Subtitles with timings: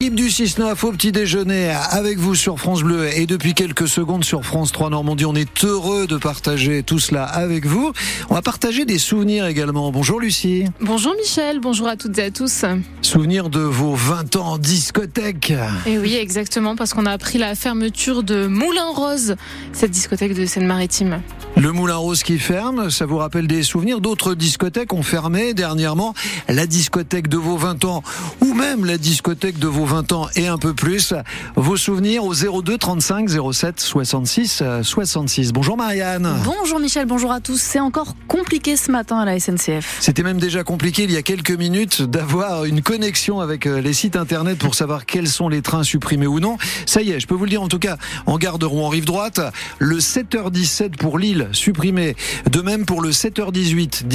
[0.00, 4.22] Équipe du 6-9 au petit déjeuner avec vous sur France Bleu et depuis quelques secondes
[4.22, 5.24] sur France 3 Normandie.
[5.24, 7.92] On est heureux de partager tout cela avec vous.
[8.30, 9.90] On va partager des souvenirs également.
[9.90, 10.66] Bonjour Lucie.
[10.80, 12.64] Bonjour Michel, bonjour à toutes et à tous.
[13.02, 15.52] Souvenirs de vos 20 ans en discothèque.
[15.84, 19.34] Et oui, exactement, parce qu'on a appris la fermeture de Moulin Rose,
[19.72, 21.22] cette discothèque de Seine-Maritime.
[21.56, 26.14] Le Moulin Rose qui ferme, ça vous rappelle des souvenirs D'autres discothèques ont fermé dernièrement.
[26.46, 28.04] La discothèque de vos 20 ans
[28.40, 31.14] ou même la discothèque de vos 20 ans et un peu plus.
[31.56, 35.52] Vos souvenirs au 02 35 07 66 66.
[35.52, 36.30] Bonjour Marianne.
[36.44, 37.58] Bonjour Michel, bonjour à tous.
[37.58, 39.96] C'est encore compliqué ce matin à la SNCF.
[40.00, 43.94] C'était même déjà compliqué il y a quelques minutes d'avoir une connexion avec euh, les
[43.94, 46.58] sites internet pour savoir quels sont les trains supprimés ou non.
[46.84, 47.96] Ça y est, je peux vous le dire en tout cas
[48.26, 49.40] en gare de Rouen rive droite,
[49.78, 52.14] le 7h17 pour Lille supprimé.
[52.50, 54.06] De même pour le 7h18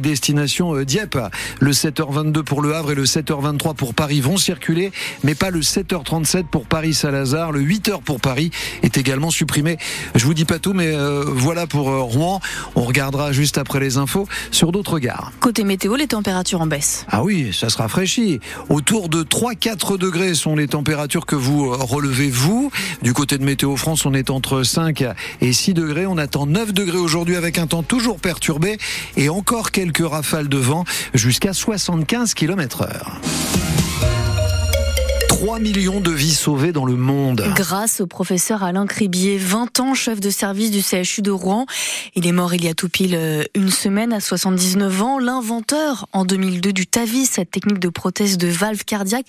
[0.00, 1.18] destination euh, Dieppe,
[1.60, 4.90] le 7h22 pour Le Havre et le 7h23 pour Paris vont circuler,
[5.24, 7.52] mais pas le 7h37 pour Paris-Salazar.
[7.52, 8.50] Le 8h pour Paris
[8.82, 9.78] est également supprimé.
[10.14, 12.40] Je vous dis pas tout, mais euh, voilà pour euh, Rouen.
[12.74, 15.32] On regardera juste après les infos sur d'autres gares.
[15.40, 17.06] Côté météo, les températures en baisse.
[17.08, 18.40] Ah oui, ça se rafraîchit.
[18.68, 22.70] Autour de 3-4 degrés sont les températures que vous relevez vous.
[23.02, 25.04] Du côté de Météo France, on est entre 5
[25.40, 26.06] et 6 degrés.
[26.06, 28.78] On attend 9 degrés aujourd'hui avec un temps toujours perturbé
[29.16, 33.20] et encore quelques rafales de vent jusqu'à 75 km heure.
[35.42, 37.42] 3 millions de vies sauvées dans le monde.
[37.56, 41.66] Grâce au professeur Alain Cribier, 20 ans chef de service du CHU de Rouen.
[42.14, 45.18] Il est mort il y a tout pile euh, une semaine à 79 ans.
[45.18, 49.26] L'inventeur en 2002 du TAVI, cette technique de prothèse de valve cardiaque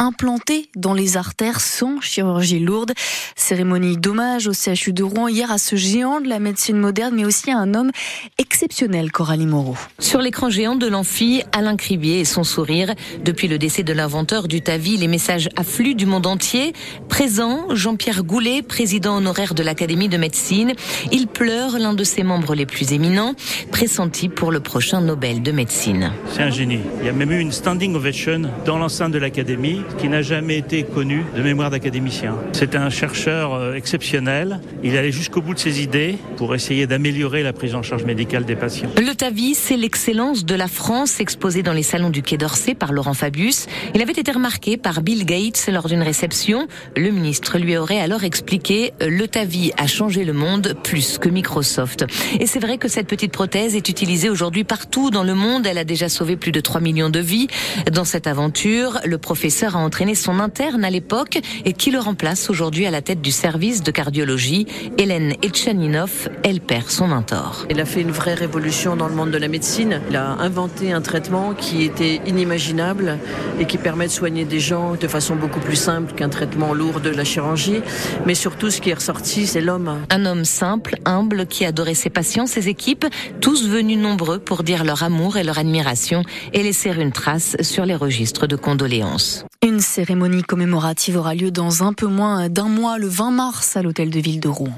[0.00, 2.90] implantée dans les artères sans chirurgie lourde.
[3.36, 7.24] Cérémonie d'hommage au CHU de Rouen hier à ce géant de la médecine moderne, mais
[7.24, 7.92] aussi à un homme
[8.36, 9.76] exceptionnel, Coralie Moreau.
[10.00, 12.96] Sur l'écran géant de l'amphi, Alain Cribier et son sourire.
[13.24, 16.72] Depuis le décès de l'inventeur du TAVI, les messages afflux du monde entier.
[17.08, 20.72] Présent, Jean-Pierre Goulet, président honoraire de l'Académie de médecine.
[21.10, 23.34] Il pleure l'un de ses membres les plus éminents,
[23.70, 26.12] pressenti pour le prochain Nobel de médecine.
[26.30, 26.80] C'est un génie.
[27.00, 30.58] Il y a même eu une standing ovation dans l'enceinte de l'Académie qui n'a jamais
[30.58, 32.36] été connue de mémoire d'académicien.
[32.52, 34.60] C'est un chercheur euh, exceptionnel.
[34.82, 38.44] Il allait jusqu'au bout de ses idées pour essayer d'améliorer la prise en charge médicale
[38.44, 38.90] des patients.
[38.96, 42.92] Le TAVI, c'est l'excellence de la France exposée dans les salons du Quai d'Orsay par
[42.92, 43.66] Laurent Fabius.
[43.94, 46.68] Il avait été remarqué par Bill Gates lors d'une réception.
[46.96, 52.04] Le ministre lui aurait alors expliqué le TAVI a changé le monde plus que Microsoft.
[52.38, 55.66] Et c'est vrai que cette petite prothèse est utilisée aujourd'hui partout dans le monde.
[55.66, 57.48] Elle a déjà sauvé plus de 3 millions de vies.
[57.90, 62.48] Dans cette aventure, le professeur a entraîné son interne à l'époque et qui le remplace
[62.48, 64.66] aujourd'hui à la tête du service de cardiologie.
[64.98, 67.66] Hélène Etchaninov, elle perd son mentor.
[67.68, 70.00] Il a fait une vraie révolution dans le monde de la médecine.
[70.08, 73.18] Il a inventé un traitement qui était inimaginable
[73.58, 77.00] et qui permet de soigner des gens de façon beaucoup plus simple qu'un traitement lourd
[77.00, 77.80] de la chirurgie.
[78.26, 79.98] Mais surtout, ce qui est ressorti, c'est l'homme.
[80.10, 83.06] Un homme simple, humble, qui adorait ses patients, ses équipes,
[83.40, 86.22] tous venus nombreux pour dire leur amour et leur admiration
[86.52, 89.44] et laisser une trace sur les registres de condoléances.
[89.64, 93.82] Une cérémonie commémorative aura lieu dans un peu moins d'un mois, le 20 mars, à
[93.82, 94.74] l'hôtel de ville de Rouen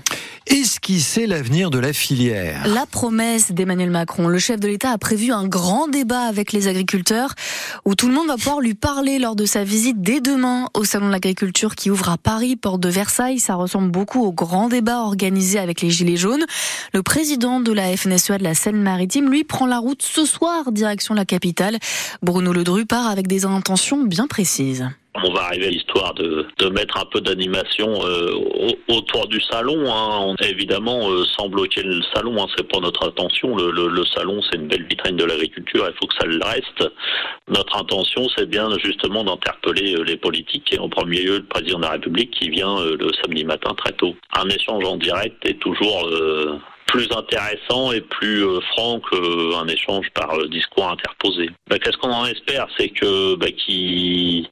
[0.47, 2.67] esquisser l'avenir de la filière.
[2.67, 4.29] La promesse d'Emmanuel Macron.
[4.29, 7.35] Le chef de l'État a prévu un grand débat avec les agriculteurs
[7.85, 10.85] où tout le monde va pouvoir lui parler lors de sa visite dès demain au
[10.85, 13.39] Salon de l'Agriculture qui ouvre à Paris, porte de Versailles.
[13.39, 16.45] Ça ressemble beaucoup au grand débat organisé avec les Gilets jaunes.
[16.93, 21.15] Le président de la FNSEA de la Seine-Maritime, lui, prend la route ce soir, direction
[21.15, 21.79] la capitale.
[22.23, 24.74] Bruno Ledru part avec des intentions bien précises
[25.23, 28.33] on va arriver à l'histoire de, mettre un peu d'animation euh,
[28.89, 29.85] autour du salon.
[29.87, 30.35] Hein.
[30.41, 33.57] évidemment, euh, sans bloquer le salon, hein, c'est pas notre intention.
[33.57, 35.87] Le salon, c'est une belle vitrine de l'agriculture.
[35.89, 36.93] Il faut que ça le reste.
[37.49, 41.79] Notre intention, c'est bien justement d'interpeller euh, les politiques et en premier lieu le président
[41.79, 44.17] de la République qui vient le samedi matin très tôt.
[44.37, 46.09] Un échange en direct est toujours
[46.87, 51.51] plus intéressant et plus euh, franc qu'un échange par euh, discours interposé.
[51.69, 52.67] Bah, qu'est-ce qu'on en espère?
[52.77, 54.49] C'est que bah, qui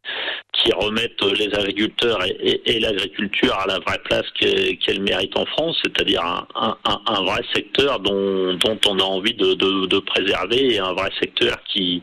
[0.52, 6.22] qui remettent les agriculteurs et, l'agriculture à la vraie place qu'elle mérite en France, c'est-à-dire
[6.22, 10.92] un, un, vrai secteur dont, dont on a envie de, de, de préserver et un
[10.92, 12.02] vrai secteur qui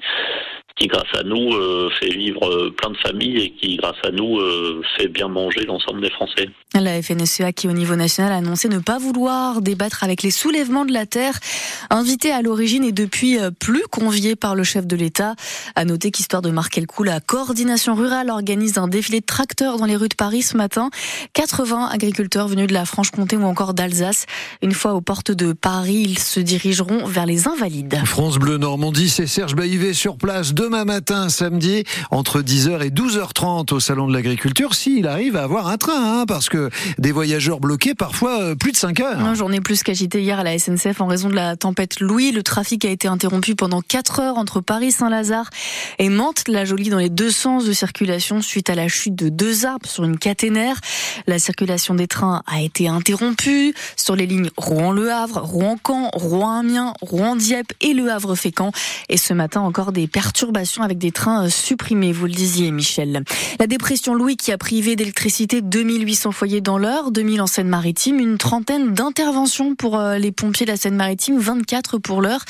[0.80, 4.12] qui grâce à nous euh, fait vivre euh, plein de familles et qui grâce à
[4.12, 6.50] nous euh, fait bien manger l'ensemble des Français.
[6.74, 10.86] La FNSEA qui au niveau national a annoncé ne pas vouloir débattre avec les soulèvements
[10.86, 11.38] de la terre,
[11.90, 15.36] invité à l'origine et depuis plus convié par le chef de l'État.
[15.76, 19.78] À noter qu'histoire de marquer le coup, la coordination rurale organise un défilé de tracteurs
[19.78, 20.90] dans les rues de Paris ce matin.
[21.34, 24.28] 80 agriculteurs venus de la Franche-Comté ou encore d'Alsace.
[24.62, 28.00] Une fois aux portes de Paris, ils se dirigeront vers les Invalides.
[28.06, 30.54] France Bleu Normandie, c'est Serge Baïvé sur place.
[30.54, 35.42] De demain matin, samedi, entre 10h et 12h30 au Salon de l'Agriculture, s'il arrive à
[35.42, 36.69] avoir un train, hein, parce que
[37.00, 39.19] des voyageurs bloqués, parfois euh, plus de 5 heures.
[39.19, 42.31] Non, journée plus qu'agitée hier à la SNCF en raison de la tempête Louis.
[42.31, 45.50] Le trafic a été interrompu pendant 4 heures entre Paris-Saint-Lazare
[45.98, 49.89] et Mantes-la-Jolie dans les deux sens de circulation suite à la chute de deux arbres
[49.89, 50.75] sur une caténaire.
[51.25, 57.74] La circulation des trains a été interrompue sur les lignes Rouen-Le Havre, Rouen-Caen, Rouen-Amiens, Rouen-Dieppe
[57.81, 58.71] et Le Havre-Fécamp.
[59.10, 63.23] Et ce matin encore des perturbations avec des trains euh, supprimés, vous le disiez Michel.
[63.59, 68.38] La dépression Louis qui a privé d'électricité 2800 foyers dans l'heure, 2000 en Seine-Maritime, une
[68.38, 72.44] trentaine d'interventions pour euh, les pompiers de la Seine-Maritime, 24 pour l'heure,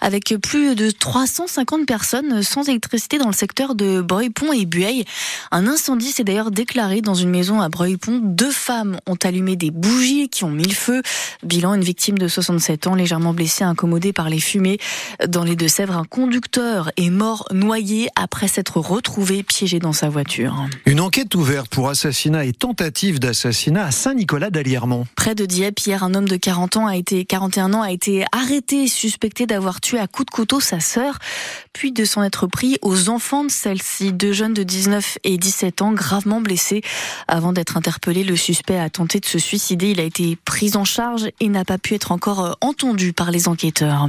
[0.00, 5.04] avec plus de 350 personnes sans électricité dans le secteur de Breuil-Pont et Bueil.
[5.52, 8.20] Un incendie s'est d'ailleurs déclaré dans une maison à Breuil-Pont.
[8.22, 11.02] Deux femmes ont allumé des bougies qui ont mis le feu.
[11.44, 14.78] Bilan, une victime de 67 ans légèrement blessée, incommodée par les fumées.
[15.28, 20.66] Dans les Deux-Sèvres, un conducteur est mort noyé après s'être retrouvé piégé dans sa voiture.
[20.86, 25.06] Une enquête ouverte pour assassinat et tentative d'assassinat à Saint-Nicolas d'Aliermont.
[25.16, 28.24] Près de Dieppe, hier, un homme de 40 ans a été, 41 ans a été
[28.32, 31.18] arrêté, suspecté d'avoir tué à coups de couteau sa sœur,
[31.72, 35.82] puis de s'en être pris aux enfants de celle-ci, deux jeunes de 19 et 17
[35.82, 36.82] ans gravement blessés.
[37.28, 39.90] Avant d'être interpellé, le suspect a tenté de se suicider.
[39.90, 43.48] Il a été pris en charge et n'a pas pu être encore entendu par les
[43.48, 44.08] enquêteurs.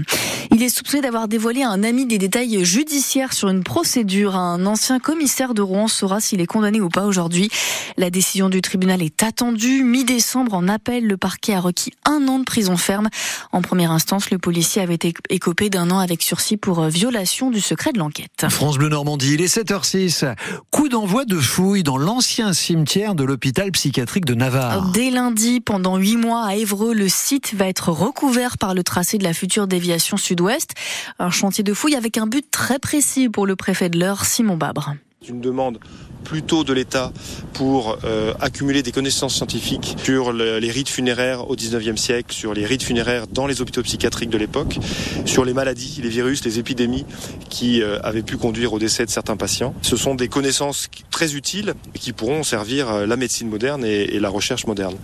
[0.51, 4.35] Il est soupçonné d'avoir dévoilé à un ami des détails judiciaires sur une procédure.
[4.35, 7.49] Un ancien commissaire de Rouen saura s'il est condamné ou pas aujourd'hui.
[7.95, 9.83] La décision du tribunal est attendue.
[9.83, 13.09] Mi-décembre, en appel, le parquet a requis un an de prison ferme.
[13.51, 17.51] En première instance, le policier avait été écopé d'un an avec sursis pour euh, violation
[17.51, 18.47] du secret de l'enquête.
[18.49, 20.35] France Bleu Normandie, il est 7h06.
[20.71, 24.89] Coup d'envoi de fouilles dans l'ancien cimetière de l'hôpital psychiatrique de Navarre.
[24.89, 29.19] Dès lundi, pendant huit mois à Évreux, le site va être recouvert par le tracé
[29.19, 30.71] de la future déviation sud-ouest.
[31.19, 34.57] Un chantier de fouilles avec un but très précis pour le préfet de l'Eure, Simon
[34.57, 34.95] Babre.
[35.27, 35.77] Une demande
[36.23, 37.11] plutôt de l'État
[37.53, 42.53] pour euh, accumuler des connaissances scientifiques sur le, les rites funéraires au 19e siècle, sur
[42.53, 44.79] les rites funéraires dans les hôpitaux psychiatriques de l'époque,
[45.25, 47.05] sur les maladies, les virus, les épidémies
[47.49, 49.75] qui euh, avaient pu conduire au décès de certains patients.
[49.81, 54.29] Ce sont des connaissances très utiles qui pourront servir euh, la médecine moderne et la
[54.29, 54.95] recherche moderne,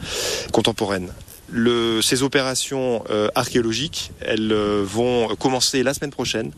[0.52, 1.10] contemporaine.
[2.02, 6.52] Ces opérations euh, archéologiques, elles euh, vont commencer la semaine prochaine,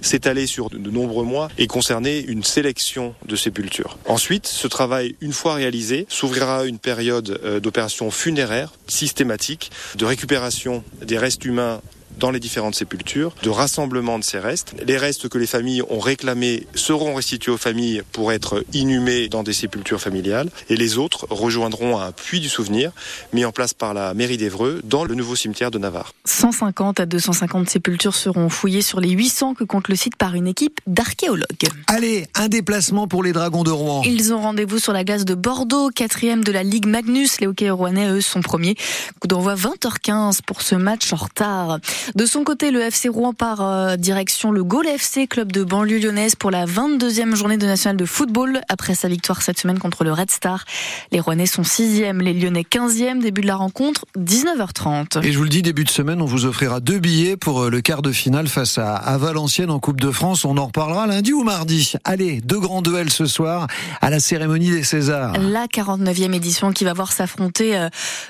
[0.00, 3.98] s'étaler sur de, de, nombreux mois et concerner une sélection de sépultures.
[4.06, 10.82] Ensuite, ce travail, une fois réalisé, s'ouvrira une période euh, d'opérations funéraires systématiques, de récupération
[11.02, 11.80] des restes humains
[12.18, 14.74] dans les différentes sépultures, de rassemblement de ces restes.
[14.86, 19.42] Les restes que les familles ont réclamés seront restitués aux familles pour être inhumés dans
[19.42, 22.92] des sépultures familiales et les autres rejoindront un puits du souvenir
[23.32, 26.12] mis en place par la mairie d'Evreux dans le nouveau cimetière de Navarre.
[26.24, 30.46] 150 à 250 sépultures seront fouillées sur les 800 que compte le site par une
[30.46, 31.68] équipe d'archéologues.
[31.86, 34.02] Allez, un déplacement pour les Dragons de Rouen.
[34.04, 37.40] Ils ont rendez-vous sur la glace de Bordeaux, quatrième de la Ligue Magnus.
[37.40, 38.76] Les hockey rouennais, eux, sont premiers.
[39.20, 41.78] Coup d'envoi 20h15 pour ce match en retard.
[42.14, 45.98] De son côté, le FC Rouen part euh, direction le Gaulle FC, club de banlieue
[45.98, 50.04] lyonnaise, pour la 22e journée de nationale de football après sa victoire cette semaine contre
[50.04, 50.64] le Red Star.
[51.12, 53.20] Les Rouennais sont 6e, les Lyonnais 15e.
[53.20, 55.22] Début de la rencontre, 19h30.
[55.24, 57.70] Et je vous le dis, début de semaine, on vous offrira deux billets pour euh,
[57.70, 60.44] le quart de finale face à, à Valenciennes en Coupe de France.
[60.44, 61.92] On en reparlera lundi ou mardi.
[62.04, 63.66] Allez, deux grands duels ce soir
[64.00, 65.34] à la cérémonie des Césars.
[65.38, 67.88] La 49e édition qui va voir s'affronter euh,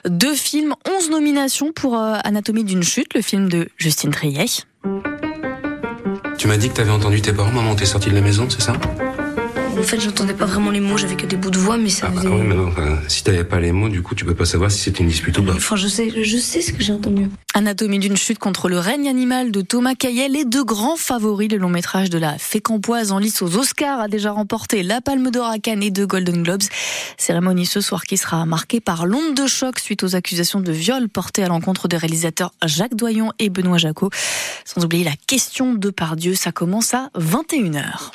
[0.09, 4.65] deux films, 11 nominations pour Anatomie d'une chute, le film de Justine Triet.
[6.39, 8.61] Tu m'as dit que t'avais entendu tes parents, maman, t'es sortie de la maison, c'est
[8.63, 8.75] ça?
[9.79, 12.09] En fait, j'entendais pas vraiment les mots, j'avais que des bouts de voix, mais ça
[12.09, 12.35] ah bah faisait...
[12.35, 12.73] oui, mais non,
[13.07, 15.39] si t'avais pas les mots, du coup, tu peux pas savoir si c'était une dispute
[15.39, 15.53] ou pas.
[15.55, 17.29] Enfin, je sais, je sais ce que j'ai entendu.
[17.55, 21.59] Anatomie d'une chute contre le règne animal de Thomas Caillet, les deux grands favoris, le
[21.59, 25.49] long métrage de la Fécampoise en lice aux Oscars, a déjà remporté la Palme d'Or
[25.49, 26.65] à Cannes et deux Golden Globes.
[27.17, 31.09] Cérémonie ce soir qui sera marquée par l'onde de choc suite aux accusations de viol
[31.09, 34.11] portées à l'encontre des réalisateurs Jacques Doyon et Benoît Jacot.
[34.65, 38.01] Sans oublier la question de Pardieu, ça commence à 21h.